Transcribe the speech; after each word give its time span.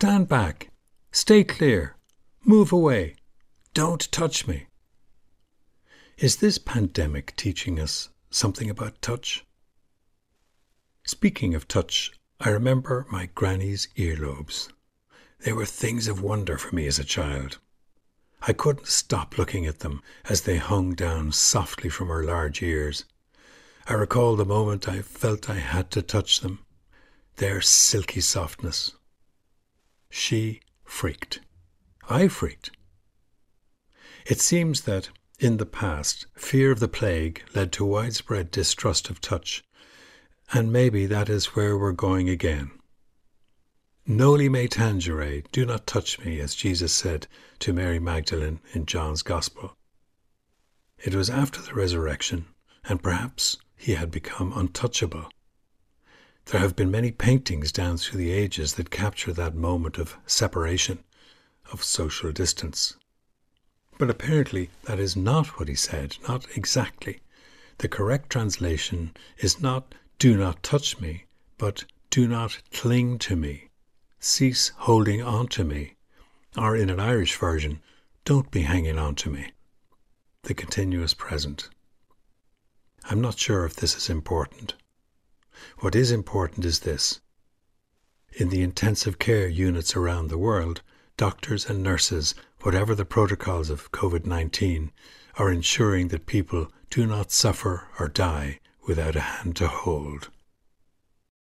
Stand 0.00 0.28
back. 0.28 0.70
Stay 1.12 1.44
clear. 1.44 1.94
Move 2.42 2.72
away. 2.72 3.16
Don't 3.74 4.10
touch 4.10 4.46
me. 4.46 4.64
Is 6.16 6.36
this 6.36 6.56
pandemic 6.56 7.36
teaching 7.36 7.78
us 7.78 8.08
something 8.30 8.70
about 8.70 9.02
touch? 9.02 9.44
Speaking 11.04 11.54
of 11.54 11.68
touch, 11.68 12.12
I 12.40 12.48
remember 12.48 13.04
my 13.10 13.28
granny's 13.34 13.88
earlobes. 13.98 14.70
They 15.40 15.52
were 15.52 15.66
things 15.66 16.08
of 16.08 16.22
wonder 16.22 16.56
for 16.56 16.74
me 16.74 16.86
as 16.86 16.98
a 16.98 17.04
child. 17.04 17.58
I 18.40 18.54
couldn't 18.54 18.86
stop 18.86 19.36
looking 19.36 19.66
at 19.66 19.80
them 19.80 20.00
as 20.30 20.40
they 20.40 20.56
hung 20.56 20.94
down 20.94 21.32
softly 21.32 21.90
from 21.90 22.08
her 22.08 22.24
large 22.24 22.62
ears. 22.62 23.04
I 23.86 23.92
recall 23.92 24.34
the 24.34 24.46
moment 24.46 24.88
I 24.88 25.02
felt 25.02 25.50
I 25.50 25.58
had 25.58 25.90
to 25.90 26.00
touch 26.00 26.40
them, 26.40 26.60
their 27.36 27.60
silky 27.60 28.22
softness. 28.22 28.92
She 30.10 30.60
freaked. 30.84 31.40
I 32.08 32.28
freaked. 32.28 32.72
It 34.26 34.40
seems 34.40 34.82
that, 34.82 35.10
in 35.38 35.56
the 35.56 35.66
past, 35.66 36.26
fear 36.36 36.70
of 36.70 36.80
the 36.80 36.88
plague 36.88 37.42
led 37.54 37.72
to 37.72 37.84
widespread 37.84 38.50
distrust 38.50 39.08
of 39.08 39.20
touch, 39.20 39.64
and 40.52 40.72
maybe 40.72 41.06
that 41.06 41.28
is 41.28 41.54
where 41.56 41.78
we're 41.78 41.92
going 41.92 42.28
again. 42.28 42.72
Noli 44.06 44.48
me 44.48 44.66
tangere, 44.66 45.44
do 45.52 45.64
not 45.64 45.86
touch 45.86 46.18
me, 46.18 46.40
as 46.40 46.54
Jesus 46.54 46.92
said 46.92 47.28
to 47.60 47.72
Mary 47.72 48.00
Magdalene 48.00 48.60
in 48.72 48.84
John's 48.84 49.22
Gospel. 49.22 49.76
It 50.98 51.14
was 51.14 51.30
after 51.30 51.62
the 51.62 51.74
resurrection, 51.74 52.46
and 52.84 53.02
perhaps 53.02 53.56
he 53.76 53.94
had 53.94 54.10
become 54.10 54.52
untouchable. 54.54 55.30
There 56.46 56.60
have 56.60 56.74
been 56.74 56.90
many 56.90 57.12
paintings 57.12 57.70
down 57.70 57.96
through 57.96 58.18
the 58.18 58.32
ages 58.32 58.74
that 58.74 58.90
capture 58.90 59.32
that 59.32 59.54
moment 59.54 59.98
of 59.98 60.16
separation, 60.26 61.04
of 61.72 61.84
social 61.84 62.32
distance. 62.32 62.96
But 63.98 64.10
apparently 64.10 64.70
that 64.84 64.98
is 64.98 65.14
not 65.14 65.58
what 65.58 65.68
he 65.68 65.74
said, 65.74 66.16
not 66.26 66.46
exactly. 66.56 67.20
The 67.78 67.88
correct 67.88 68.30
translation 68.30 69.14
is 69.38 69.60
not 69.60 69.94
do 70.18 70.36
not 70.36 70.62
touch 70.62 71.00
me, 71.00 71.26
but 71.58 71.84
do 72.10 72.26
not 72.26 72.58
cling 72.72 73.18
to 73.20 73.36
me. 73.36 73.68
Cease 74.18 74.72
holding 74.76 75.22
on 75.22 75.48
to 75.48 75.64
me. 75.64 75.94
Or 76.56 76.74
in 76.76 76.90
an 76.90 76.98
Irish 76.98 77.36
version, 77.36 77.80
don't 78.24 78.50
be 78.50 78.62
hanging 78.62 78.98
on 78.98 79.14
to 79.16 79.30
me. 79.30 79.52
The 80.42 80.54
continuous 80.54 81.14
present. 81.14 81.68
I'm 83.04 83.20
not 83.20 83.38
sure 83.38 83.64
if 83.64 83.76
this 83.76 83.96
is 83.96 84.10
important. 84.10 84.74
What 85.80 85.94
is 85.94 86.10
important 86.10 86.66
is 86.66 86.80
this. 86.80 87.20
In 88.34 88.50
the 88.50 88.60
intensive 88.60 89.18
care 89.18 89.48
units 89.48 89.96
around 89.96 90.28
the 90.28 90.36
world, 90.36 90.82
doctors 91.16 91.64
and 91.64 91.82
nurses, 91.82 92.34
whatever 92.60 92.94
the 92.94 93.06
protocols 93.06 93.70
of 93.70 93.90
COVID 93.90 94.26
19, 94.26 94.92
are 95.36 95.50
ensuring 95.50 96.08
that 96.08 96.26
people 96.26 96.70
do 96.90 97.06
not 97.06 97.32
suffer 97.32 97.88
or 97.98 98.08
die 98.08 98.60
without 98.86 99.16
a 99.16 99.20
hand 99.20 99.56
to 99.56 99.68
hold. 99.68 100.28